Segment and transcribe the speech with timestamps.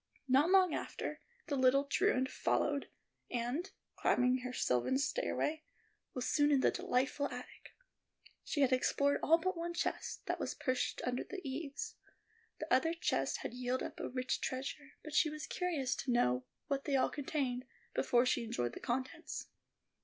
[0.27, 2.89] Not long after, the little truant followed
[3.29, 5.61] and, climbing her sylvan stairway,
[6.15, 7.75] was soon in the delightful attic.
[8.43, 11.97] She had explored all but one chest, that was pushed under the eaves.
[12.59, 16.45] The other chests had yielded up a rich treasure, but she was curious to know
[16.67, 19.49] what they all contained before she enjoyed the contents.